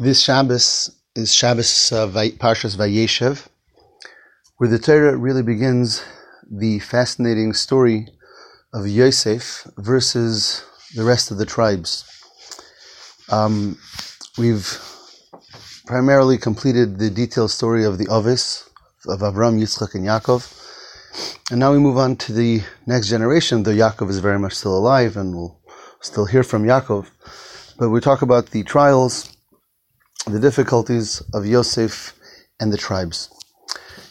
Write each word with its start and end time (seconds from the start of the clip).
This 0.00 0.20
Shabbos 0.20 0.94
is 1.16 1.34
Shabbos 1.34 1.90
uh, 1.90 2.06
Parshas 2.06 2.76
Vayeshev, 2.76 3.48
where 4.58 4.70
the 4.70 4.78
Torah 4.78 5.16
really 5.16 5.42
begins 5.42 6.04
the 6.48 6.78
fascinating 6.78 7.52
story 7.52 8.06
of 8.72 8.86
Yosef 8.86 9.66
versus 9.76 10.62
the 10.94 11.02
rest 11.02 11.32
of 11.32 11.38
the 11.38 11.46
tribes. 11.46 12.04
Um, 13.28 13.76
we've 14.38 14.80
primarily 15.86 16.38
completed 16.38 17.00
the 17.00 17.10
detailed 17.10 17.50
story 17.50 17.84
of 17.84 17.98
the 17.98 18.06
Ovis 18.06 18.70
of 19.08 19.18
Avram, 19.18 19.58
Yitzchak, 19.58 19.96
and 19.96 20.04
Yaakov, 20.04 21.50
and 21.50 21.58
now 21.58 21.72
we 21.72 21.80
move 21.80 21.96
on 21.96 22.14
to 22.18 22.32
the 22.32 22.62
next 22.86 23.08
generation. 23.08 23.64
Though 23.64 23.72
Yaakov 23.72 24.10
is 24.10 24.20
very 24.20 24.38
much 24.38 24.54
still 24.54 24.78
alive, 24.78 25.16
and 25.16 25.34
we'll 25.34 25.58
still 26.00 26.26
hear 26.26 26.44
from 26.44 26.62
Yaakov, 26.62 27.10
but 27.80 27.90
we 27.90 28.00
talk 28.00 28.22
about 28.22 28.50
the 28.50 28.62
trials 28.62 29.34
the 30.26 30.40
difficulties 30.40 31.22
of 31.32 31.46
Yosef 31.46 32.14
and 32.60 32.72
the 32.72 32.76
tribes. 32.76 33.30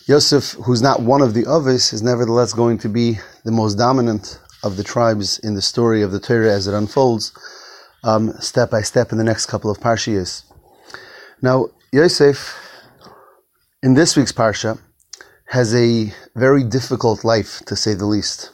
Yosef, 0.08 0.54
who's 0.66 0.82
not 0.82 1.02
one 1.02 1.22
of 1.22 1.34
the 1.34 1.46
Ovis, 1.46 1.92
is 1.92 2.02
nevertheless 2.02 2.54
going 2.54 2.78
to 2.80 2.90
be 2.90 3.20
the 3.44 3.52
most 3.52 3.76
dominant 3.76 4.40
of 4.64 4.78
the 4.78 4.84
tribes 4.84 5.38
in 5.40 5.54
the 5.54 5.62
story 5.62 6.02
of 6.02 6.12
the 6.12 6.20
Torah 6.20 6.52
as 6.52 6.68
it 6.68 6.74
unfolds, 6.74 7.34
um, 8.04 8.32
step 8.40 8.72
by 8.72 8.82
step 8.82 9.12
in 9.12 9.18
the 9.18 9.24
next 9.24 9.48
couple 9.48 9.70
of 9.70 9.80
parshiyas. 9.80 10.44
Now, 11.42 11.68
Yosef, 11.92 12.56
in 13.84 13.94
this 13.94 14.16
week's 14.16 14.32
parsha, 14.32 14.80
has 15.50 15.76
a 15.76 16.14
very 16.36 16.64
difficult 16.64 17.24
life, 17.24 17.62
to 17.66 17.76
say 17.76 17.94
the 17.94 18.06
least. 18.06 18.52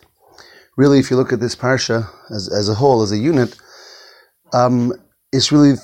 Really, 0.75 0.99
if 0.99 1.09
you 1.09 1.17
look 1.17 1.31
at 1.31 1.39
this 1.39 1.55
parsha 1.55 2.09
as, 2.29 2.51
as 2.51 2.67
a 2.67 2.75
whole, 2.75 3.01
as 3.03 3.11
a 3.11 3.17
unit, 3.17 3.55
um, 4.53 4.93
it's 5.31 5.51
really 5.51 5.75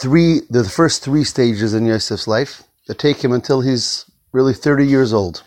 three, 0.00 0.40
the 0.50 0.64
first 0.64 1.02
three 1.02 1.24
stages 1.24 1.74
in 1.74 1.86
Yosef's 1.86 2.26
life 2.26 2.62
that 2.86 2.98
take 2.98 3.22
him 3.22 3.32
until 3.32 3.60
he's 3.60 4.04
really 4.32 4.54
30 4.54 4.86
years 4.86 5.12
old. 5.12 5.42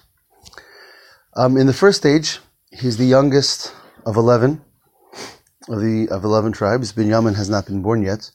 Um, 1.35 1.57
in 1.57 1.67
the 1.67 1.73
first 1.73 1.97
stage, 1.97 2.39
he's 2.71 2.97
the 2.97 3.05
youngest 3.05 3.73
of 4.05 4.17
11 4.17 4.61
of 5.69 5.79
the 5.79 6.07
of 6.09 6.23
11 6.23 6.51
tribes. 6.51 6.91
Binyamin 6.91 7.35
has 7.35 7.49
not 7.49 7.65
been 7.65 7.81
born 7.81 8.01
yet, 8.01 8.31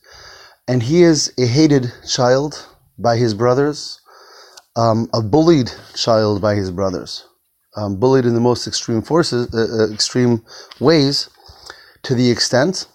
and 0.69 0.83
he 0.83 1.03
is 1.03 1.33
a 1.39 1.47
hated 1.47 1.93
child 2.09 2.67
by 2.99 3.17
his 3.17 3.35
brothers, 3.35 4.01
um, 4.77 5.11
a 5.13 5.21
bullied 5.21 5.71
child 5.95 6.41
by 6.41 6.55
his 6.55 6.71
brothers, 6.71 7.27
um, 7.77 7.97
bullied 7.97 8.25
in 8.25 8.35
the 8.35 8.41
most 8.41 8.67
extreme 8.67 9.03
forces, 9.03 9.53
uh, 9.53 9.83
uh, 9.83 9.93
extreme 9.93 10.45
ways, 10.81 11.29
to 12.03 12.15
the 12.15 12.31
extent 12.31 12.87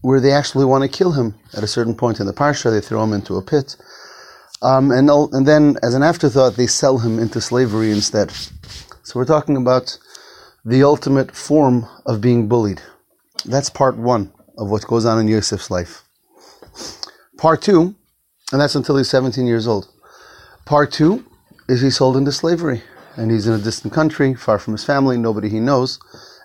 where 0.00 0.20
they 0.20 0.32
actually 0.32 0.64
want 0.64 0.82
to 0.82 0.88
kill 0.98 1.12
him 1.12 1.34
at 1.56 1.62
a 1.62 1.66
certain 1.66 1.94
point 1.94 2.20
in 2.20 2.26
the 2.26 2.32
parsha. 2.32 2.70
They 2.70 2.80
throw 2.80 3.02
him 3.02 3.12
into 3.12 3.36
a 3.36 3.42
pit. 3.42 3.76
Um, 4.62 4.90
and, 4.90 5.08
and 5.10 5.46
then, 5.46 5.76
as 5.82 5.94
an 5.94 6.02
afterthought, 6.02 6.56
they 6.56 6.66
sell 6.66 6.98
him 6.98 7.18
into 7.18 7.40
slavery 7.40 7.90
instead. 7.90 8.30
So 9.02 9.14
we're 9.14 9.24
talking 9.24 9.56
about 9.56 9.98
the 10.64 10.82
ultimate 10.82 11.34
form 11.34 11.86
of 12.06 12.20
being 12.20 12.48
bullied. 12.48 12.82
That's 13.44 13.70
part 13.70 13.96
one 13.96 14.32
of 14.56 14.68
what 14.70 14.86
goes 14.86 15.06
on 15.06 15.20
in 15.20 15.28
Yosef's 15.28 15.70
life. 15.70 16.02
Part 17.36 17.62
two, 17.62 17.94
and 18.52 18.60
that's 18.60 18.74
until 18.74 18.96
he's 18.96 19.08
17 19.08 19.46
years 19.46 19.68
old. 19.68 19.88
Part 20.66 20.92
two 20.92 21.24
is 21.68 21.80
he's 21.80 21.96
sold 21.96 22.16
into 22.16 22.32
slavery, 22.32 22.82
and 23.16 23.30
he's 23.30 23.46
in 23.46 23.54
a 23.54 23.58
distant 23.58 23.94
country, 23.94 24.34
far 24.34 24.58
from 24.58 24.74
his 24.74 24.84
family, 24.84 25.16
nobody 25.16 25.48
he 25.48 25.60
knows, 25.60 26.00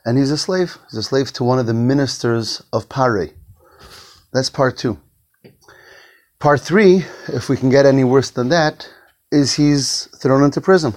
and 0.05 0.17
he's 0.17 0.31
a 0.31 0.37
slave. 0.37 0.77
He's 0.89 0.99
a 0.99 1.03
slave 1.03 1.33
to 1.33 1.43
one 1.43 1.59
of 1.59 1.65
the 1.65 1.73
ministers 1.73 2.61
of 2.71 2.87
Paro. 2.89 3.33
That's 4.33 4.49
part 4.49 4.77
two. 4.77 4.99
Part 6.39 6.59
three, 6.59 7.05
if 7.27 7.49
we 7.49 7.55
can 7.55 7.69
get 7.69 7.85
any 7.85 8.03
worse 8.03 8.31
than 8.31 8.49
that, 8.49 8.89
is 9.31 9.53
he's 9.53 10.09
thrown 10.19 10.43
into 10.43 10.59
prison. 10.59 10.93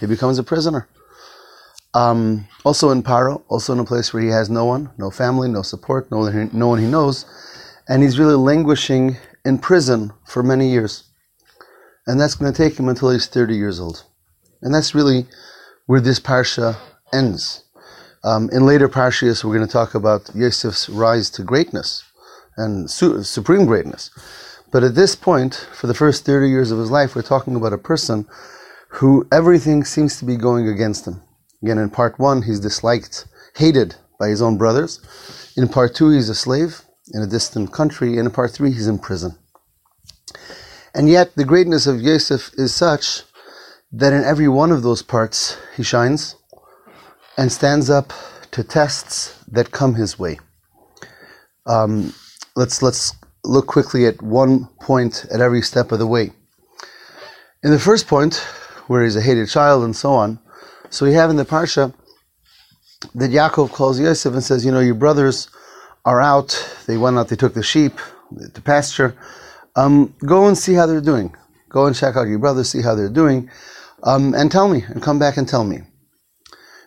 He 0.00 0.06
becomes 0.06 0.38
a 0.38 0.42
prisoner. 0.42 0.88
Um, 1.92 2.48
also 2.64 2.90
in 2.90 3.02
Paro, 3.02 3.42
also 3.48 3.74
in 3.74 3.78
a 3.78 3.84
place 3.84 4.12
where 4.12 4.22
he 4.22 4.30
has 4.30 4.48
no 4.48 4.64
one, 4.64 4.90
no 4.96 5.10
family, 5.10 5.48
no 5.48 5.62
support, 5.62 6.10
no, 6.10 6.28
no 6.52 6.68
one 6.68 6.78
he 6.78 6.86
knows, 6.86 7.26
and 7.88 8.02
he's 8.02 8.18
really 8.18 8.34
languishing 8.34 9.16
in 9.44 9.58
prison 9.58 10.12
for 10.26 10.42
many 10.42 10.70
years. 10.70 11.04
And 12.06 12.18
that's 12.18 12.34
going 12.34 12.52
to 12.52 12.56
take 12.56 12.78
him 12.78 12.88
until 12.88 13.10
he's 13.10 13.26
30 13.26 13.54
years 13.54 13.80
old. 13.80 14.04
And 14.62 14.74
that's 14.74 14.94
really 14.94 15.26
where 15.86 16.00
this 16.00 16.20
parsha 16.20 16.76
ends. 17.12 17.64
Um, 18.24 18.48
in 18.50 18.64
later 18.64 18.88
parshas, 18.88 19.44
we're 19.44 19.54
going 19.54 19.66
to 19.66 19.72
talk 19.72 19.94
about 19.94 20.30
Yosef's 20.34 20.88
rise 20.88 21.30
to 21.30 21.42
greatness 21.42 22.02
and 22.58 22.90
su- 22.90 23.22
supreme 23.22 23.64
greatness. 23.64 24.10
But 24.70 24.84
at 24.84 24.94
this 24.94 25.16
point, 25.16 25.54
for 25.72 25.86
the 25.86 25.94
first 25.94 26.26
30 26.26 26.48
years 26.48 26.70
of 26.70 26.78
his 26.78 26.90
life, 26.90 27.16
we're 27.16 27.22
talking 27.22 27.56
about 27.56 27.72
a 27.72 27.78
person 27.78 28.26
who 28.88 29.26
everything 29.32 29.84
seems 29.84 30.18
to 30.18 30.24
be 30.24 30.36
going 30.36 30.68
against 30.68 31.06
him. 31.06 31.22
Again, 31.62 31.78
in 31.78 31.90
part 31.90 32.18
one, 32.18 32.42
he's 32.42 32.60
disliked, 32.60 33.26
hated 33.56 33.96
by 34.20 34.28
his 34.28 34.42
own 34.42 34.58
brothers. 34.58 35.00
In 35.56 35.68
part 35.68 35.94
two, 35.94 36.10
he's 36.10 36.28
a 36.28 36.34
slave 36.34 36.82
in 37.14 37.22
a 37.22 37.26
distant 37.26 37.72
country. 37.72 38.18
And 38.18 38.26
in 38.26 38.30
part 38.30 38.50
three, 38.50 38.72
he's 38.72 38.88
in 38.88 38.98
prison. 38.98 39.38
And 40.94 41.08
yet, 41.08 41.34
the 41.34 41.44
greatness 41.44 41.86
of 41.86 42.00
Yosef 42.00 42.50
is 42.54 42.74
such 42.74 43.22
that 43.92 44.12
in 44.12 44.24
every 44.24 44.48
one 44.48 44.70
of 44.70 44.82
those 44.82 45.02
parts, 45.02 45.56
he 45.76 45.82
shines 45.82 46.36
and 47.36 47.50
stands 47.50 47.88
up 47.88 48.12
to 48.50 48.62
tests 48.62 49.42
that 49.48 49.70
come 49.70 49.94
his 49.94 50.18
way. 50.18 50.38
Um, 51.66 52.14
let's 52.58 52.82
let's 52.82 53.14
look 53.44 53.68
quickly 53.68 54.04
at 54.04 54.20
one 54.20 54.68
point 54.80 55.24
at 55.32 55.40
every 55.40 55.62
step 55.62 55.92
of 55.92 56.00
the 56.00 56.06
way. 56.06 56.32
In 57.62 57.70
the 57.70 57.78
first 57.78 58.08
point, 58.08 58.34
where 58.88 59.04
he's 59.04 59.16
a 59.16 59.22
hated 59.22 59.48
child 59.48 59.84
and 59.84 59.94
so 59.94 60.10
on, 60.12 60.40
so 60.90 61.06
we 61.06 61.12
have 61.12 61.30
in 61.30 61.36
the 61.36 61.44
parsha 61.44 61.94
that 63.14 63.30
Yaakov 63.30 63.70
calls 63.70 64.00
Yosef 64.00 64.32
and 64.32 64.42
says, 64.42 64.64
you 64.64 64.72
know, 64.72 64.80
your 64.80 64.96
brothers 64.96 65.48
are 66.04 66.20
out. 66.20 66.50
They 66.86 66.96
went 66.96 67.16
out. 67.16 67.28
They 67.28 67.36
took 67.36 67.54
the 67.54 67.62
sheep 67.62 67.94
to 68.54 68.60
pasture. 68.60 69.16
Um, 69.76 70.14
go 70.26 70.48
and 70.48 70.58
see 70.58 70.74
how 70.74 70.86
they're 70.86 71.00
doing. 71.00 71.34
Go 71.68 71.86
and 71.86 71.94
check 71.94 72.16
out 72.16 72.26
your 72.26 72.40
brothers, 72.40 72.70
see 72.70 72.82
how 72.82 72.96
they're 72.96 73.08
doing, 73.22 73.50
um, 74.02 74.34
and 74.34 74.50
tell 74.50 74.68
me, 74.68 74.82
and 74.88 75.00
come 75.02 75.18
back 75.18 75.36
and 75.36 75.46
tell 75.46 75.64
me. 75.64 75.82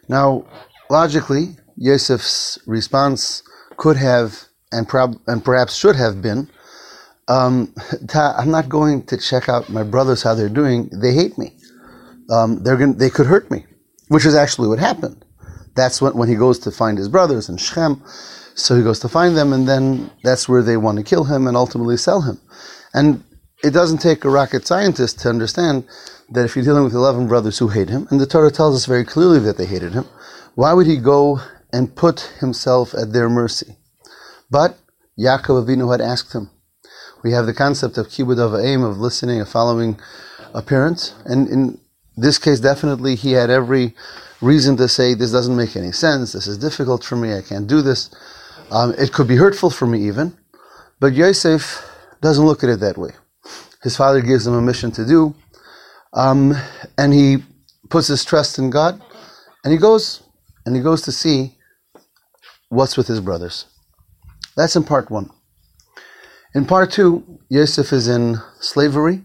Now, 0.09 0.45
logically, 0.89 1.55
Yosef's 1.77 2.59
response 2.65 3.43
could 3.77 3.95
have 3.95 4.50
and, 4.71 4.87
prob- 4.87 5.19
and 5.27 5.43
perhaps 5.43 5.75
should 5.75 5.95
have 5.95 6.21
been, 6.21 6.49
um, 7.27 7.73
I'm 8.15 8.51
not 8.51 8.69
going 8.69 9.05
to 9.07 9.17
check 9.17 9.49
out 9.49 9.69
my 9.69 9.83
brothers 9.83 10.23
how 10.23 10.35
they're 10.35 10.49
doing. 10.49 10.89
They 10.91 11.13
hate 11.13 11.37
me. 11.37 11.55
Um, 12.29 12.63
they're 12.63 12.77
gonna, 12.77 12.93
they 12.93 13.09
could 13.09 13.27
hurt 13.27 13.51
me, 13.51 13.65
which 14.07 14.25
is 14.25 14.35
actually 14.35 14.67
what 14.69 14.79
happened. 14.79 15.25
That's 15.75 16.01
when, 16.01 16.13
when 16.13 16.29
he 16.29 16.35
goes 16.35 16.59
to 16.59 16.71
find 16.71 16.97
his 16.97 17.09
brothers 17.09 17.49
in 17.49 17.57
Shechem. 17.57 18.01
So 18.55 18.75
he 18.75 18.83
goes 18.83 18.99
to 18.99 19.09
find 19.09 19.35
them, 19.35 19.53
and 19.53 19.67
then 19.67 20.11
that's 20.23 20.47
where 20.47 20.61
they 20.61 20.77
want 20.77 20.97
to 20.97 21.03
kill 21.03 21.23
him 21.23 21.47
and 21.47 21.55
ultimately 21.55 21.97
sell 21.97 22.21
him. 22.21 22.39
And 22.93 23.23
it 23.63 23.71
doesn't 23.71 23.99
take 23.99 24.25
a 24.25 24.29
rocket 24.29 24.67
scientist 24.67 25.19
to 25.21 25.29
understand 25.29 25.85
that 26.31 26.45
if 26.45 26.55
you're 26.55 26.65
dealing 26.65 26.83
with 26.83 26.93
11 26.93 27.27
brothers 27.27 27.57
who 27.57 27.69
hate 27.69 27.89
him, 27.89 28.07
and 28.11 28.19
the 28.19 28.25
Torah 28.25 28.51
tells 28.51 28.75
us 28.75 28.85
very 28.85 29.05
clearly 29.05 29.39
that 29.39 29.57
they 29.57 29.65
hated 29.65 29.93
him, 29.93 30.05
why 30.55 30.73
would 30.73 30.87
he 30.87 30.97
go 30.97 31.39
and 31.71 31.95
put 31.95 32.21
himself 32.39 32.93
at 32.93 33.13
their 33.13 33.29
mercy? 33.29 33.77
But 34.51 34.77
Yaakov 35.17 35.65
Avinu 35.65 35.91
had 35.91 36.01
asked 36.01 36.33
him. 36.33 36.49
We 37.23 37.31
have 37.31 37.45
the 37.45 37.53
concept 37.53 37.97
of 37.97 38.07
kibud 38.07 38.39
av 38.39 38.51
va'em, 38.51 38.87
of 38.87 38.97
listening, 38.97 39.39
of 39.39 39.49
following 39.49 39.99
a 40.53 40.61
parent. 40.61 41.13
And 41.25 41.47
in 41.47 41.79
this 42.17 42.37
case, 42.37 42.59
definitely 42.59 43.15
he 43.15 43.31
had 43.31 43.49
every 43.49 43.95
reason 44.41 44.75
to 44.77 44.87
say, 44.87 45.13
this 45.13 45.31
doesn't 45.31 45.55
make 45.55 45.75
any 45.75 45.91
sense, 45.91 46.33
this 46.33 46.47
is 46.47 46.57
difficult 46.57 47.03
for 47.03 47.15
me, 47.15 47.33
I 47.33 47.41
can't 47.41 47.67
do 47.67 47.81
this. 47.81 48.09
Um, 48.71 48.93
it 48.97 49.13
could 49.13 49.27
be 49.27 49.35
hurtful 49.35 49.69
for 49.69 49.85
me 49.85 50.07
even. 50.07 50.35
But 50.99 51.13
Yosef 51.13 51.87
doesn't 52.21 52.45
look 52.45 52.63
at 52.63 52.69
it 52.69 52.79
that 52.79 52.97
way. 52.97 53.11
His 53.83 53.95
father 53.95 54.21
gives 54.21 54.45
him 54.45 54.53
a 54.53 54.61
mission 54.61 54.91
to 54.91 55.05
do, 55.05 55.35
um, 56.13 56.53
and 56.97 57.13
he 57.13 57.43
puts 57.89 58.07
his 58.07 58.23
trust 58.23 58.59
in 58.59 58.69
God, 58.69 59.01
and 59.63 59.71
he 59.71 59.79
goes, 59.79 60.23
and 60.65 60.75
he 60.75 60.81
goes 60.81 61.01
to 61.03 61.11
see 61.11 61.57
what's 62.69 62.97
with 62.97 63.07
his 63.07 63.19
brothers. 63.19 63.65
That's 64.55 64.75
in 64.75 64.83
part 64.83 65.09
one. 65.09 65.29
In 66.53 66.65
part 66.65 66.91
two, 66.91 67.39
Yosef 67.49 67.93
is 67.93 68.07
in 68.07 68.37
slavery, 68.59 69.23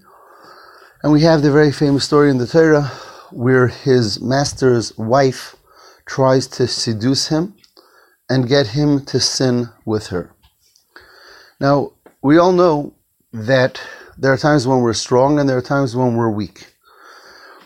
and 1.02 1.12
we 1.12 1.22
have 1.22 1.42
the 1.42 1.52
very 1.52 1.72
famous 1.72 2.04
story 2.04 2.30
in 2.30 2.38
the 2.38 2.46
Torah 2.46 2.90
where 3.32 3.66
his 3.66 4.20
master's 4.20 4.96
wife 4.96 5.56
tries 6.06 6.46
to 6.46 6.68
seduce 6.68 7.28
him 7.28 7.54
and 8.28 8.48
get 8.48 8.68
him 8.68 9.04
to 9.06 9.20
sin 9.20 9.68
with 9.84 10.08
her. 10.08 10.32
Now, 11.60 11.92
we 12.22 12.38
all 12.38 12.52
know 12.52 12.94
that 13.32 13.80
there 14.18 14.32
are 14.32 14.38
times 14.38 14.66
when 14.66 14.80
we're 14.80 14.94
strong 14.94 15.38
and 15.38 15.48
there 15.48 15.58
are 15.58 15.62
times 15.62 15.96
when 15.96 16.16
we're 16.16 16.30
weak. 16.30 16.72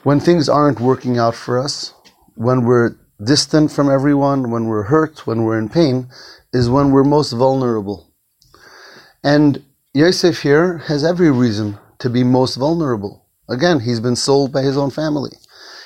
When 0.02 0.20
things 0.20 0.48
aren't 0.48 0.80
working 0.80 1.18
out 1.18 1.34
for 1.34 1.58
us, 1.58 1.92
when 2.34 2.64
we're 2.64 2.96
distant 3.24 3.70
from 3.72 3.90
everyone, 3.90 4.50
when 4.50 4.66
we're 4.66 4.84
hurt, 4.84 5.26
when 5.26 5.44
we're 5.44 5.58
in 5.58 5.68
pain, 5.68 6.08
is 6.52 6.70
when 6.70 6.90
we're 6.90 7.04
most 7.04 7.32
vulnerable. 7.32 8.12
And 9.22 9.62
Yosef 9.92 10.42
here 10.42 10.78
has 10.78 11.04
every 11.04 11.30
reason 11.30 11.78
to 11.98 12.08
be 12.08 12.24
most 12.24 12.56
vulnerable. 12.56 13.26
Again, 13.48 13.80
he's 13.80 14.00
been 14.00 14.16
sold 14.16 14.52
by 14.52 14.62
his 14.62 14.76
own 14.76 14.90
family. 14.90 15.32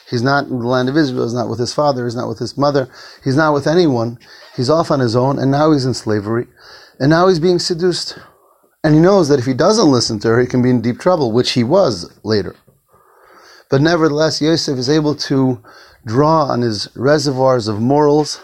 He's 0.08 0.22
not 0.22 0.44
in 0.44 0.58
the 0.58 0.66
land 0.66 0.88
of 0.88 0.96
Israel, 0.96 1.25
he's 1.25 1.34
not 1.34 1.48
with 1.48 1.58
his 1.58 1.72
father, 1.72 2.04
he's 2.04 2.14
not 2.14 2.28
with 2.28 2.38
his 2.38 2.56
mother, 2.58 2.88
he's 3.25 3.36
not 3.36 3.54
with 3.54 3.66
anyone. 3.66 4.19
He's 4.54 4.70
off 4.70 4.90
on 4.90 5.00
his 5.00 5.16
own, 5.16 5.38
and 5.38 5.50
now 5.50 5.72
he's 5.72 5.86
in 5.86 5.94
slavery. 5.94 6.46
And 7.00 7.10
now 7.10 7.26
he's 7.26 7.40
being 7.40 7.58
seduced. 7.58 8.19
And 8.84 8.94
he 8.94 9.00
knows 9.00 9.28
that 9.28 9.38
if 9.38 9.46
he 9.46 9.54
doesn't 9.54 9.90
listen 9.90 10.19
to 10.20 10.28
her, 10.28 10.40
he 10.40 10.46
can 10.46 10.62
be 10.62 10.70
in 10.70 10.82
deep 10.82 11.00
trouble, 11.00 11.32
which 11.32 11.52
he 11.52 11.64
was 11.64 12.12
later. 12.22 12.54
But 13.70 13.81
nevertheless, 13.81 14.40
Yosef 14.40 14.78
is 14.78 14.88
able 14.88 15.14
to 15.14 15.62
draw 16.06 16.44
on 16.44 16.62
his 16.62 16.88
reservoirs 16.94 17.66
of 17.69 17.81
morals, 17.81 18.40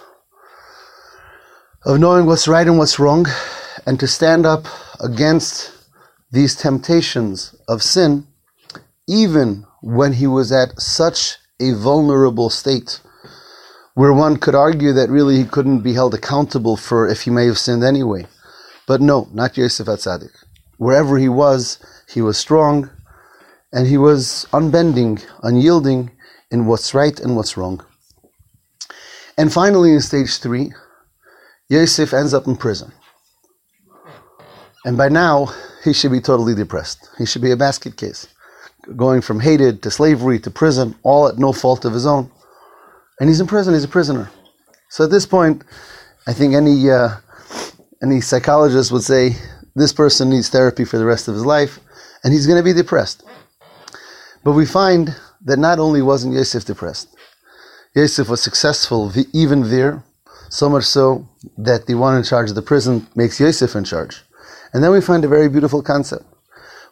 of 1.84 2.00
knowing 2.00 2.26
what's 2.26 2.48
right 2.48 2.66
and 2.66 2.78
what's 2.78 2.98
wrong, 2.98 3.26
and 3.86 3.98
to 4.00 4.06
stand 4.06 4.46
up 4.46 4.66
against 5.00 5.72
these 6.30 6.54
temptations 6.54 7.54
of 7.68 7.82
sin, 7.82 8.26
even 9.06 9.66
when 9.82 10.14
he 10.14 10.26
was 10.26 10.52
at 10.52 10.80
such 10.80 11.36
a 11.60 11.72
vulnerable 11.72 12.50
state, 12.50 13.00
where 13.94 14.12
one 14.12 14.36
could 14.36 14.54
argue 14.54 14.92
that 14.92 15.10
really 15.10 15.36
he 15.36 15.44
couldn't 15.44 15.80
be 15.80 15.94
held 15.94 16.14
accountable 16.14 16.76
for 16.76 17.08
if 17.08 17.22
he 17.22 17.30
may 17.30 17.46
have 17.46 17.58
sinned 17.58 17.84
anyway. 17.84 18.26
But 18.86 19.00
no, 19.00 19.28
not 19.32 19.56
Yosef 19.56 19.88
at 19.88 19.98
Atzadik. 19.98 20.32
Wherever 20.78 21.18
he 21.18 21.28
was, 21.28 21.78
he 22.08 22.22
was 22.22 22.38
strong, 22.38 22.90
and 23.72 23.86
he 23.86 23.96
was 23.96 24.46
unbending, 24.52 25.20
unyielding 25.42 26.10
in 26.50 26.66
what's 26.66 26.94
right 26.94 27.18
and 27.20 27.36
what's 27.36 27.56
wrong. 27.56 27.84
And 29.38 29.52
finally, 29.52 29.92
in 29.92 30.00
stage 30.00 30.38
three, 30.38 30.72
Yosef 31.68 32.12
ends 32.12 32.34
up 32.34 32.46
in 32.46 32.56
prison. 32.56 32.92
And 34.84 34.96
by 34.96 35.08
now, 35.08 35.52
he 35.84 35.92
should 35.92 36.10
be 36.10 36.20
totally 36.20 36.54
depressed. 36.54 37.08
He 37.18 37.26
should 37.26 37.42
be 37.42 37.52
a 37.52 37.56
basket 37.56 37.96
case, 37.96 38.26
going 38.96 39.20
from 39.20 39.40
hated 39.40 39.82
to 39.82 39.90
slavery 39.90 40.38
to 40.40 40.50
prison, 40.50 40.96
all 41.02 41.28
at 41.28 41.38
no 41.38 41.52
fault 41.52 41.84
of 41.84 41.92
his 41.92 42.06
own. 42.06 42.30
And 43.20 43.28
he's 43.28 43.40
in 43.40 43.46
prison, 43.46 43.74
he's 43.74 43.84
a 43.84 43.88
prisoner. 43.88 44.30
So 44.88 45.04
at 45.04 45.10
this 45.10 45.26
point, 45.26 45.64
I 46.26 46.32
think 46.32 46.54
any, 46.54 46.90
uh, 46.90 47.10
any 48.02 48.20
psychologist 48.20 48.90
would 48.90 49.02
say 49.02 49.36
this 49.76 49.92
person 49.92 50.30
needs 50.30 50.48
therapy 50.48 50.84
for 50.84 50.98
the 50.98 51.04
rest 51.04 51.28
of 51.28 51.34
his 51.34 51.46
life, 51.46 51.78
and 52.24 52.32
he's 52.32 52.46
going 52.46 52.58
to 52.58 52.64
be 52.64 52.72
depressed. 52.72 53.22
But 54.42 54.52
we 54.52 54.66
find 54.66 55.14
that 55.44 55.58
not 55.58 55.78
only 55.78 56.02
wasn't 56.02 56.34
Yosef 56.34 56.64
depressed, 56.64 57.14
Yosef 57.94 58.28
was 58.28 58.42
successful 58.42 59.12
even 59.32 59.70
there, 59.70 60.02
so 60.48 60.68
much 60.68 60.84
so 60.84 61.28
that 61.58 61.86
the 61.86 61.94
one 61.94 62.16
in 62.16 62.22
charge 62.22 62.48
of 62.48 62.56
the 62.56 62.62
prison 62.62 63.06
makes 63.14 63.40
Yosef 63.40 63.74
in 63.74 63.84
charge. 63.84 64.22
And 64.72 64.82
then 64.82 64.92
we 64.92 65.00
find 65.00 65.24
a 65.24 65.28
very 65.28 65.48
beautiful 65.48 65.82
concept. 65.82 66.24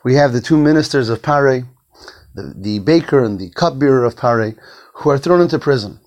We 0.05 0.15
have 0.15 0.33
the 0.33 0.41
two 0.41 0.57
ministers 0.57 1.09
of 1.09 1.23
Paro, 1.23 1.67
the, 2.35 2.55
the 2.57 2.79
baker 2.81 3.25
and 3.25 3.39
the 3.39 3.51
cupbearer 3.51 4.05
of 4.05 4.17
Paro, 4.17 4.57
who 4.95 5.11
are 5.11 5.19
thrown 5.19 5.41
into 5.41 5.59
prison. 5.59 6.01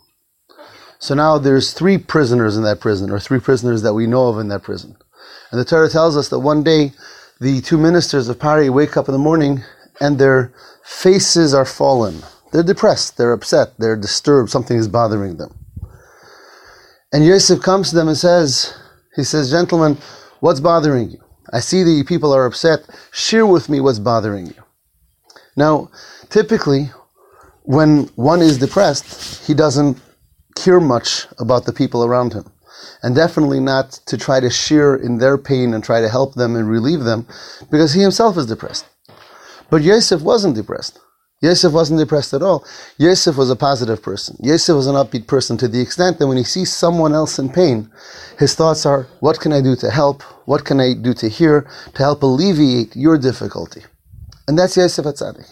So 1.00 1.16
now 1.16 1.38
there's 1.38 1.74
three 1.74 1.98
prisoners 1.98 2.58
in 2.58 2.64
that 2.64 2.80
prison, 2.80 3.10
or 3.10 3.20
three 3.20 3.40
prisoners 3.40 3.82
that 3.82 3.94
we 3.94 4.08
know 4.08 4.28
of 4.28 4.38
in 4.40 4.50
that 4.50 4.64
prison. 4.64 4.96
And 5.52 5.60
the 5.60 5.66
Torah 5.66 5.90
tells 5.90 6.16
us 6.16 6.30
that 6.30 6.40
one 6.40 6.64
day 6.64 6.94
the 7.40 7.62
two 7.62 7.78
ministers 7.78 8.30
of 8.30 8.38
Paro 8.38 8.70
wake 8.70 8.96
up 8.96 9.08
in 9.08 9.14
the 9.14 9.18
morning 9.18 9.64
and 10.02 10.20
their 10.20 10.54
faces 10.84 11.54
are 11.54 11.66
fallen. 11.66 12.22
They're 12.52 12.64
depressed, 12.64 13.16
they're 13.16 13.32
upset, 13.32 13.70
they're 13.78 13.96
disturbed, 13.96 14.50
something 14.50 14.78
is 14.78 14.90
bothering 14.90 15.38
them. 15.38 15.58
And 17.14 17.26
Yosef 17.26 17.62
comes 17.62 17.90
to 17.90 17.96
them 17.96 18.10
and 18.10 18.18
says, 18.18 18.74
he 19.16 19.24
says, 19.24 19.52
gentlemen, 19.52 19.98
what's 20.42 20.60
bothering 20.60 21.12
you? 21.12 21.24
I 21.54 21.60
see 21.60 21.82
you 21.82 22.04
people 22.04 22.34
are 22.34 22.46
upset. 22.46 22.80
Share 23.12 23.46
with 23.46 23.70
me 23.70 23.80
what's 23.80 24.00
bothering 24.00 24.48
you. 24.48 24.64
Now, 25.56 25.92
typically, 26.30 26.92
when 27.64 28.08
one 28.16 28.42
is 28.42 28.58
depressed, 28.58 29.46
he 29.46 29.54
doesn't 29.54 30.00
care 30.56 30.80
much 30.80 31.28
about 31.40 31.66
the 31.66 31.74
people 31.74 32.04
around 32.04 32.34
him. 32.34 32.52
And 33.04 33.16
definitely 33.16 33.60
not 33.60 33.92
to 34.08 34.18
try 34.18 34.40
to 34.40 34.50
share 34.50 34.96
in 34.96 35.18
their 35.18 35.38
pain 35.38 35.74
and 35.74 35.84
try 35.84 36.02
to 36.02 36.10
help 36.10 36.36
them 36.36 36.56
and 36.56 36.70
relieve 36.70 37.02
them, 37.02 37.28
because 37.70 37.94
he 37.94 38.02
himself 38.02 38.38
is 38.38 38.46
depressed. 38.46 38.86
But 39.72 39.82
Yosef 39.82 40.22
wasn't 40.22 40.56
depressed. 40.56 41.00
Yosef 41.42 41.74
wasn't 41.74 42.00
depressed 42.00 42.34
at 42.36 42.44
all. 42.44 42.64
Yosef 42.98 43.36
was 43.36 43.50
a 43.50 43.56
positive 43.56 44.04
person. 44.04 44.38
Yosef 44.42 44.76
was 44.76 44.86
an 44.86 44.96
upbeat 44.96 45.26
person 45.26 45.58
to 45.58 45.68
the 45.68 45.82
extent 45.82 46.20
that 46.20 46.28
when 46.28 46.38
he 46.38 46.44
sees 46.44 46.72
someone 46.72 47.14
else 47.14 47.40
in 47.40 47.50
pain, 47.50 47.90
his 48.38 48.54
thoughts 48.54 48.86
are, 48.86 49.08
what 49.22 49.40
can 49.40 49.52
I 49.52 49.62
do 49.62 49.76
to 49.78 49.90
help? 49.90 50.22
What 50.46 50.66
can 50.66 50.80
I 50.80 50.94
do 50.94 51.16
to 51.16 51.28
hear 51.28 51.68
to 51.96 52.04
help 52.04 52.22
alleviate 52.22 52.96
your 52.96 53.18
difficulty? 53.18 53.82
And 54.48 54.60
that's 54.60 54.78
Yosef 54.78 55.06
HaTzadik. 55.06 55.52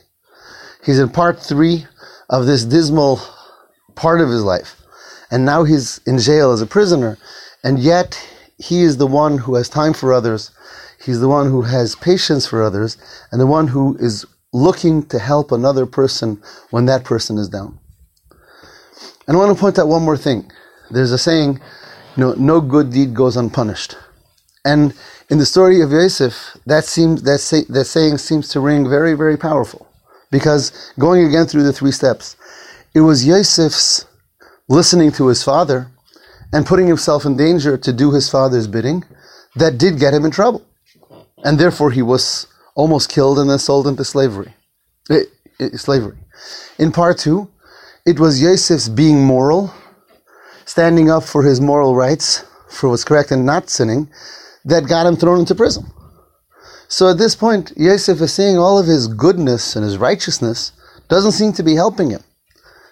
He's 0.86 1.00
in 1.00 1.10
part 1.10 1.40
three 1.42 1.88
of 2.30 2.46
this 2.46 2.66
dismal 2.66 3.20
part 3.96 4.22
of 4.22 4.30
his 4.30 4.44
life. 4.44 4.82
And 5.32 5.46
now 5.46 5.64
he's 5.64 6.00
in 6.06 6.20
jail 6.20 6.52
as 6.52 6.62
a 6.62 6.68
prisoner. 6.68 7.18
And 7.64 7.80
yet 7.80 8.22
he 8.60 8.84
is 8.84 8.98
the 8.98 9.08
one 9.08 9.38
who 9.40 9.56
has 9.56 9.70
time 9.70 9.94
for 9.94 10.14
others. 10.14 10.52
He's 11.04 11.22
the 11.22 11.30
one 11.30 11.48
who 11.48 11.62
has 11.62 11.96
patience 11.96 12.46
for 12.46 12.62
others 12.62 12.98
and 13.32 13.40
the 13.40 13.48
one 13.48 13.70
who 13.70 13.96
is 14.00 14.26
looking 14.52 15.06
to 15.08 15.18
help 15.18 15.52
another 15.52 15.86
person 15.86 16.42
when 16.70 16.86
that 16.86 17.06
person 17.06 17.38
is 17.38 17.48
down. 17.48 17.80
And 19.28 19.38
I 19.38 19.40
want 19.40 19.56
to 19.56 19.60
point 19.60 19.80
out 19.80 19.88
one 19.88 20.04
more 20.04 20.18
thing. 20.18 20.52
There's 20.92 21.12
a 21.12 21.18
saying, 21.18 21.62
you 22.18 22.24
know, 22.24 22.34
no 22.34 22.60
good 22.60 22.92
deed 22.92 23.14
goes 23.14 23.38
unpunished. 23.38 23.96
And 24.66 24.94
in 25.30 25.38
the 25.38 25.46
story 25.46 25.82
of 25.82 25.92
Yosef, 25.92 26.58
that 26.66 26.84
seems 26.84 27.22
that, 27.24 27.40
say, 27.40 27.64
that 27.70 27.86
saying 27.86 28.18
seems 28.18 28.50
to 28.50 28.60
ring 28.60 28.90
very, 28.90 29.14
very 29.14 29.38
powerful. 29.38 29.88
Because 30.32 30.92
going 31.00 31.26
again 31.26 31.46
through 31.46 31.64
the 31.64 31.74
three 31.74 31.92
steps, 31.92 32.36
it 32.94 33.02
was 33.02 33.26
Yosef's 33.26 34.06
listening 34.68 35.12
to 35.14 35.28
his 35.28 35.44
father 35.44 35.90
and 36.52 36.66
putting 36.66 36.88
himself 36.88 37.26
in 37.26 37.38
danger 37.38 37.78
to 37.78 37.94
do 37.94 38.12
his 38.12 38.30
father's 38.30 38.68
bidding 38.68 39.04
that 39.56 39.78
did 39.78 40.00
get 40.00 40.14
him 40.14 40.26
in 40.26 40.32
trouble. 40.32 40.66
And 41.44 41.60
therefore 41.60 41.92
he 41.92 42.02
was 42.02 42.48
almost 42.76 43.10
killed 43.10 43.40
and 43.40 43.50
then 43.50 43.60
sold 43.60 43.88
into 43.88 44.04
slavery. 44.04 44.54
It, 45.10 45.28
eh, 45.60 45.66
it, 45.66 45.74
eh, 45.74 45.78
slavery. 45.78 46.18
In 46.78 46.92
part 46.92 47.18
two, 47.18 47.50
it 48.06 48.20
was 48.20 48.42
Yosef's 48.42 48.90
being 48.90 49.24
moral, 49.24 49.74
standing 50.66 51.10
up 51.10 51.24
for 51.24 51.44
his 51.44 51.60
moral 51.60 51.96
rights, 51.96 52.44
for 52.70 52.90
what's 52.90 53.04
correct 53.04 53.32
and 53.32 53.46
not 53.46 53.70
sinning, 53.70 54.10
that 54.66 54.88
got 54.88 55.06
him 55.06 55.16
thrown 55.16 55.40
into 55.40 55.56
prison. 55.56 55.86
So 56.88 57.10
at 57.10 57.18
this 57.18 57.36
point, 57.36 57.72
Yosef 57.78 58.20
is 58.22 58.34
seeing 58.34 58.58
all 58.58 58.80
of 58.80 58.88
his 58.88 59.08
goodness 59.08 59.76
and 59.76 59.86
his 59.86 59.98
righteousness 59.98 60.72
doesn't 61.08 61.34
seem 61.34 61.54
to 61.54 61.64
be 61.64 61.76
helping 61.76 62.10
him. 62.10 62.24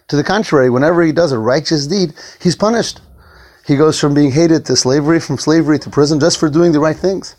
To 0.10 0.16
the 0.16 0.24
contrary, 0.24 0.70
whenever 0.70 1.02
he 1.04 1.12
does 1.12 1.32
a 1.32 1.40
righteous 1.40 1.88
deed, 1.88 2.14
he's 2.42 2.56
punished. 2.56 3.02
He 3.68 3.76
goes 3.76 4.00
from 4.00 4.14
being 4.14 4.32
hated 4.32 4.66
to 4.66 4.78
slavery, 4.78 5.20
from 5.20 5.38
slavery 5.38 5.78
to 5.80 5.90
prison, 5.90 6.22
just 6.22 6.40
for 6.40 6.50
doing 6.50 6.72
the 6.72 6.80
right 6.80 6.96
things. 6.96 7.36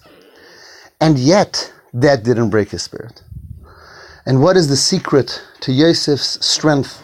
And 1.01 1.19
yet, 1.19 1.73
that 1.95 2.23
didn't 2.23 2.51
break 2.51 2.69
his 2.69 2.83
spirit. 2.83 3.23
And 4.27 4.43
what 4.43 4.57
is 4.59 4.69
the 4.69 4.77
secret 4.77 5.43
to 5.61 5.73
Yosef's 5.73 6.45
strength 6.45 7.03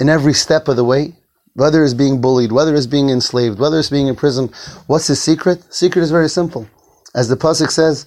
in 0.00 0.08
every 0.08 0.32
step 0.32 0.66
of 0.66 0.74
the 0.74 0.84
way? 0.84 1.14
Whether 1.54 1.84
it's 1.84 1.94
being 1.94 2.20
bullied, 2.20 2.50
whether 2.50 2.74
it's 2.74 2.88
being 2.88 3.08
enslaved, 3.08 3.60
whether 3.60 3.78
it's 3.78 3.88
being 3.88 4.08
in 4.08 4.16
prison, 4.16 4.50
what's 4.88 5.06
his 5.06 5.22
secret? 5.22 5.72
Secret 5.72 6.02
is 6.02 6.10
very 6.10 6.28
simple. 6.28 6.68
As 7.14 7.28
the 7.28 7.36
Pasuk 7.36 7.70
says 7.70 8.04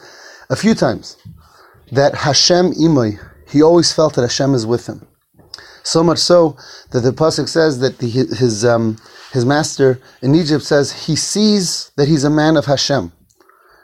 a 0.50 0.58
few 0.58 0.76
times, 0.76 1.16
that 1.94 2.14
Hashem 2.14 2.74
imoy, 2.74 3.18
he 3.48 3.64
always 3.64 3.94
felt 3.94 4.16
that 4.16 4.22
Hashem 4.22 4.54
is 4.54 4.66
with 4.66 4.88
him. 4.88 5.08
So 5.84 6.04
much 6.04 6.20
so 6.20 6.58
that 6.92 7.02
the 7.02 7.12
Pasuk 7.12 7.48
says 7.48 7.80
that 7.80 7.98
the, 8.00 8.10
his, 8.10 8.66
um, 8.66 8.98
his 9.32 9.46
master 9.46 10.00
in 10.22 10.36
Egypt 10.36 10.64
says 10.64 11.06
he 11.06 11.16
sees 11.16 11.92
that 11.96 12.08
he's 12.08 12.24
a 12.24 12.30
man 12.30 12.58
of 12.58 12.66
Hashem. 12.66 13.12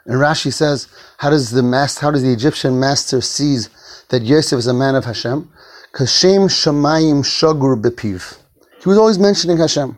And 0.05 0.15
Rashi 0.15 0.53
says, 0.53 0.87
how 1.17 1.29
does 1.29 1.51
the 1.51 1.63
master, 1.63 2.01
how 2.01 2.11
does 2.11 2.21
the 2.21 2.31
Egyptian 2.31 2.79
master 2.79 3.21
sees 3.21 3.69
that 4.09 4.21
Yosef 4.21 4.59
is 4.59 4.67
a 4.67 4.73
man 4.73 4.95
of 4.95 5.05
Hashem? 5.05 5.49
Kashem 5.93 6.47
Shamayim 6.49 7.23
Shagur 7.23 7.81
Bepiv. 7.81 8.37
He 8.81 8.89
was 8.89 8.97
always 8.97 9.17
mentioning 9.17 9.57
Hashem. 9.57 9.97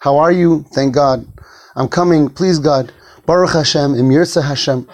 How 0.00 0.16
are 0.18 0.32
you? 0.32 0.64
Thank 0.72 0.94
God. 0.94 1.26
I'm 1.76 1.88
coming. 1.88 2.28
Please 2.28 2.58
God. 2.58 2.92
Baruch 3.26 3.52
Hashem. 3.52 3.92
Imirza 3.92 4.42
Hashem. 4.42 4.88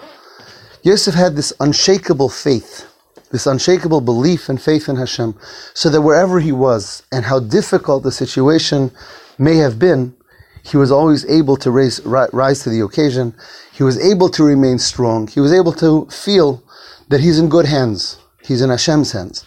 Yosef 0.83 1.13
had 1.13 1.35
this 1.35 1.53
unshakable 1.59 2.29
faith, 2.29 2.90
this 3.31 3.47
unshakable 3.47 4.01
belief 4.01 4.49
and 4.49 4.61
faith 4.61 4.89
in 4.89 4.95
Hashem, 4.95 5.35
so 5.73 5.89
that 5.89 6.01
wherever 6.01 6.39
he 6.39 6.51
was 6.51 7.03
and 7.11 7.25
how 7.25 7.39
difficult 7.39 8.03
the 8.03 8.11
situation 8.11 8.91
may 9.37 9.55
have 9.55 9.79
been, 9.79 10.15
he 10.63 10.77
was 10.77 10.91
always 10.91 11.25
able 11.25 11.57
to 11.57 11.71
raise, 11.71 11.99
rise 12.05 12.63
to 12.63 12.69
the 12.69 12.81
occasion. 12.81 13.33
He 13.73 13.83
was 13.83 13.97
able 13.97 14.29
to 14.29 14.43
remain 14.43 14.77
strong. 14.77 15.27
He 15.27 15.39
was 15.39 15.53
able 15.53 15.73
to 15.73 16.05
feel 16.07 16.63
that 17.09 17.21
he's 17.21 17.39
in 17.39 17.49
good 17.49 17.65
hands. 17.65 18.19
He's 18.43 18.61
in 18.61 18.69
Hashem's 18.69 19.11
hands. 19.11 19.45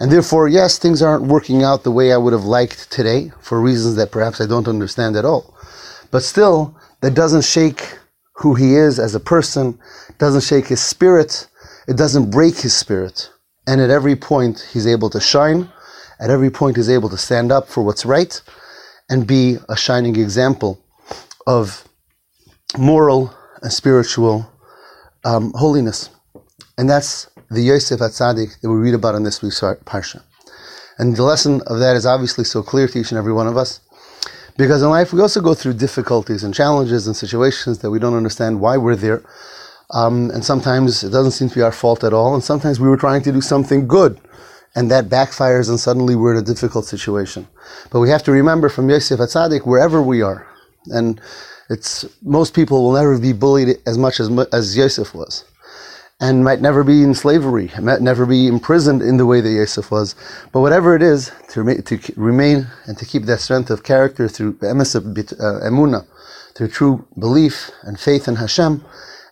And 0.00 0.10
therefore, 0.10 0.48
yes, 0.48 0.78
things 0.78 1.02
aren't 1.02 1.24
working 1.24 1.62
out 1.62 1.84
the 1.84 1.90
way 1.90 2.12
I 2.12 2.16
would 2.16 2.32
have 2.32 2.44
liked 2.44 2.90
today 2.90 3.32
for 3.40 3.60
reasons 3.60 3.96
that 3.96 4.12
perhaps 4.12 4.40
I 4.40 4.46
don't 4.46 4.68
understand 4.68 5.16
at 5.16 5.24
all. 5.24 5.54
But 6.10 6.22
still, 6.22 6.74
that 7.00 7.14
doesn't 7.14 7.44
shake 7.44 7.98
who 8.34 8.54
he 8.54 8.74
is 8.74 8.98
as 8.98 9.14
a 9.14 9.20
person, 9.20 9.78
doesn't 10.18 10.42
shake 10.42 10.66
his 10.66 10.80
spirit, 10.80 11.46
it 11.90 11.96
doesn't 11.96 12.30
break 12.30 12.56
his 12.66 12.74
spirit. 12.84 13.30
and 13.66 13.80
at 13.80 13.90
every 13.90 14.16
point 14.16 14.56
he's 14.72 14.86
able 14.86 15.10
to 15.10 15.20
shine. 15.20 15.60
At 16.24 16.30
every 16.30 16.50
point 16.50 16.76
he's 16.76 16.88
able 16.98 17.10
to 17.10 17.20
stand 17.26 17.48
up 17.56 17.64
for 17.72 17.82
what's 17.86 18.04
right 18.16 18.34
and 19.10 19.26
be 19.26 19.44
a 19.68 19.76
shining 19.76 20.16
example 20.16 20.72
of 21.46 21.62
moral 22.78 23.20
and 23.62 23.72
spiritual 23.72 24.36
um, 25.24 25.52
holiness. 25.54 26.10
And 26.78 26.88
that's 26.88 27.12
the 27.50 27.62
Yosef 27.62 28.00
HaTzadik 28.00 28.50
that 28.60 28.70
we 28.70 28.78
read 28.86 28.94
about 28.94 29.14
in 29.14 29.22
this 29.24 29.42
week's 29.42 29.60
Parsha. 29.90 30.22
And 30.98 31.16
the 31.16 31.22
lesson 31.32 31.60
of 31.66 31.78
that 31.80 31.94
is 31.96 32.06
obviously 32.06 32.44
so 32.44 32.62
clear 32.62 32.86
to 32.88 32.98
each 32.98 33.10
and 33.12 33.18
every 33.18 33.34
one 33.40 33.48
of 33.52 33.56
us. 33.56 33.80
Because 34.56 34.82
in 34.82 34.90
life 34.90 35.12
we 35.12 35.20
also 35.20 35.40
go 35.40 35.54
through 35.54 35.74
difficulties 35.74 36.42
and 36.44 36.52
challenges 36.54 37.06
and 37.06 37.16
situations 37.16 37.78
that 37.80 37.90
we 37.90 37.98
don't 37.98 38.16
understand 38.22 38.60
why 38.60 38.76
we're 38.76 38.96
there. 38.96 39.22
Um, 39.92 40.30
and 40.30 40.44
sometimes 40.44 41.02
it 41.02 41.10
doesn't 41.10 41.32
seem 41.32 41.48
to 41.48 41.54
be 41.54 41.62
our 41.62 41.72
fault 41.72 42.04
at 42.04 42.12
all. 42.12 42.34
And 42.34 42.44
sometimes 42.44 42.78
we 42.78 42.88
were 42.88 42.96
trying 42.96 43.22
to 43.22 43.32
do 43.32 43.40
something 43.40 43.88
good 43.88 44.20
and 44.74 44.90
that 44.90 45.08
backfires 45.08 45.68
and 45.68 45.80
suddenly 45.80 46.14
we're 46.14 46.32
in 46.32 46.38
a 46.38 46.42
difficult 46.42 46.84
situation. 46.84 47.46
But 47.90 48.00
we 48.00 48.10
have 48.10 48.22
to 48.24 48.32
remember 48.32 48.68
from 48.68 48.88
Yosef 48.88 49.18
HaTzadik, 49.18 49.66
wherever 49.66 50.02
we 50.02 50.22
are, 50.22 50.46
and 50.86 51.20
it's 51.68 52.04
most 52.22 52.54
people 52.54 52.82
will 52.82 52.92
never 52.92 53.18
be 53.18 53.32
bullied 53.32 53.76
as 53.86 53.98
much 53.98 54.20
as 54.20 54.30
as 54.52 54.76
Yosef 54.76 55.14
was, 55.14 55.44
and 56.20 56.44
might 56.44 56.60
never 56.60 56.84
be 56.84 57.02
in 57.02 57.14
slavery, 57.14 57.70
might 57.80 58.00
never 58.00 58.26
be 58.26 58.46
imprisoned 58.46 59.02
in 59.02 59.16
the 59.16 59.26
way 59.26 59.40
that 59.40 59.50
Yosef 59.50 59.90
was. 59.90 60.14
But 60.52 60.60
whatever 60.60 60.94
it 60.94 61.02
is, 61.02 61.32
to 61.50 61.62
remain, 61.62 61.82
to 61.82 61.98
remain 62.16 62.66
and 62.86 62.96
to 62.98 63.04
keep 63.04 63.24
that 63.24 63.40
strength 63.40 63.70
of 63.70 63.82
character 63.82 64.28
through 64.28 64.56
uh, 64.62 64.74
emuna, 64.74 66.06
through 66.54 66.68
true 66.68 67.06
belief 67.18 67.70
and 67.82 67.98
faith 67.98 68.28
in 68.28 68.36
Hashem, 68.36 68.84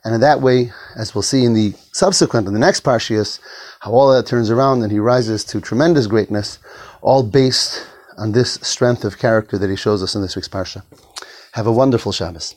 and 0.05 0.15
in 0.15 0.21
that 0.21 0.41
way, 0.41 0.73
as 0.97 1.15
we'll 1.15 1.23
see 1.23 1.45
in 1.45 1.55
the 1.55 1.73
subsequent, 1.93 2.47
in 2.47 2.53
the 2.53 2.59
next 2.59 2.81
Parshias, 2.81 3.41
how 3.81 3.93
all 3.93 4.13
that 4.13 4.27
turns 4.27 4.51
around 4.51 4.83
and 4.83 4.93
he 4.93 4.99
rises 4.99 5.45
to 5.45 5.61
tremendous 5.61 6.07
greatness, 6.07 6.59
all 7.03 7.23
based 7.23 7.87
on 8.17 8.33
this 8.33 8.55
strength 8.55 9.05
of 9.05 9.19
character 9.19 9.59
that 9.59 9.71
he 9.71 9.77
shows 9.77 10.03
us 10.03 10.15
in 10.15 10.23
this 10.23 10.37
week's 10.37 10.49
Parsha. 10.49 10.83
Have 11.53 11.67
a 11.67 11.73
wonderful 11.73 12.13
Shabbos. 12.13 12.55